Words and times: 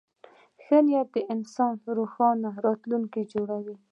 ښه 0.63 0.77
نیت 0.85 1.07
د 1.13 1.17
انسان 1.33 1.73
روښانه 1.97 2.49
راتلونکی 2.65 3.23
جوړوي. 3.33 3.75